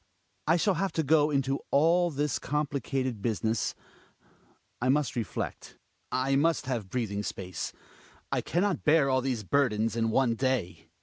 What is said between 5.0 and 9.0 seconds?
reflect; I must have breathing space; I can not